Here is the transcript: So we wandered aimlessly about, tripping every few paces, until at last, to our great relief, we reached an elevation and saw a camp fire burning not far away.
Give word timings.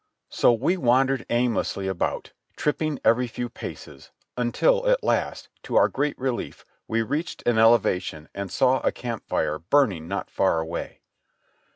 So 0.31 0.51
we 0.51 0.77
wandered 0.77 1.27
aimlessly 1.29 1.87
about, 1.87 2.31
tripping 2.55 2.99
every 3.05 3.27
few 3.27 3.49
paces, 3.49 4.09
until 4.35 4.89
at 4.89 5.03
last, 5.03 5.49
to 5.61 5.75
our 5.75 5.87
great 5.89 6.17
relief, 6.17 6.65
we 6.87 7.03
reached 7.03 7.45
an 7.47 7.59
elevation 7.59 8.27
and 8.33 8.51
saw 8.51 8.79
a 8.79 8.91
camp 8.91 9.27
fire 9.27 9.59
burning 9.59 10.07
not 10.07 10.31
far 10.31 10.59
away. 10.59 11.01